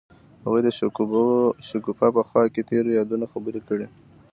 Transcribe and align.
هغوی 0.43 0.61
د 0.63 0.69
شګوفه 1.71 2.07
په 2.15 2.21
خوا 2.27 2.43
کې 2.53 2.67
تیرو 2.69 2.89
یادونو 2.99 3.25
خبرې 3.33 3.61
کړې. 3.67 3.87